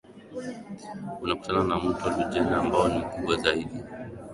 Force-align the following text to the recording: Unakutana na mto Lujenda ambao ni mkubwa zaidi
Unakutana 1.21 1.63
na 1.63 1.75
mto 1.79 2.09
Lujenda 2.09 2.57
ambao 2.57 2.87
ni 2.87 2.97
mkubwa 2.99 3.37
zaidi 3.37 3.83